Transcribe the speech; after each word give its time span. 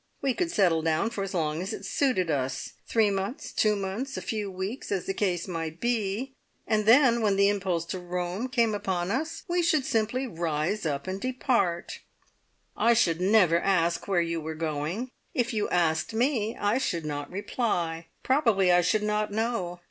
We 0.19 0.33
could 0.33 0.49
settle 0.49 0.81
down 0.81 1.11
for 1.11 1.23
as 1.23 1.35
long 1.35 1.61
as 1.61 1.73
it 1.73 1.85
suited 1.85 2.31
us 2.31 2.73
three 2.87 3.11
months, 3.11 3.51
two 3.51 3.75
months, 3.75 4.17
a 4.17 4.21
few 4.23 4.49
weeks, 4.49 4.91
as 4.91 5.05
the 5.05 5.13
case 5.13 5.47
might 5.47 5.79
be 5.79 6.33
and 6.65 6.87
then, 6.87 7.21
when 7.21 7.35
the 7.35 7.49
impulse 7.49 7.85
to 7.85 7.99
roam 7.99 8.47
came 8.49 8.73
upon 8.73 9.11
us, 9.11 9.43
we 9.47 9.61
should 9.61 9.85
simply 9.85 10.25
rise 10.25 10.87
up 10.87 11.05
and 11.05 11.21
depart. 11.21 11.99
I 12.75 12.95
should 12.95 13.21
never 13.21 13.59
ask 13.59 14.07
where 14.07 14.21
you 14.21 14.41
were 14.41 14.55
going. 14.55 15.11
If 15.35 15.53
you 15.53 15.69
asked 15.69 16.13
me, 16.15 16.57
I 16.57 16.79
should 16.79 17.05
not 17.05 17.29
reply. 17.29 18.07
Probably 18.23 18.71
I 18.71 18.81
should 18.81 19.03
not 19.03 19.31
know. 19.31 19.77